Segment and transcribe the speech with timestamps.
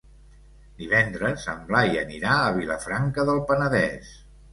[0.77, 4.11] Divendres en Blai anirà a Vilafranca del Penedès.